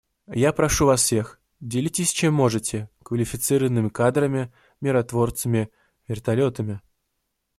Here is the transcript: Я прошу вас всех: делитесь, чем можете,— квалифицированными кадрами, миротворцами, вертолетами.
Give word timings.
Я 0.33 0.51
прошу 0.51 0.87
вас 0.87 1.03
всех: 1.03 1.39
делитесь, 1.59 2.09
чем 2.11 2.33
можете,— 2.33 2.89
квалифицированными 3.03 3.89
кадрами, 3.89 4.51
миротворцами, 4.79 5.69
вертолетами. 6.07 6.81